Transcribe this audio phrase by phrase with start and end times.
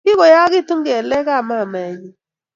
[0.05, 2.09] kigoyagiitu kelekab mamaenyi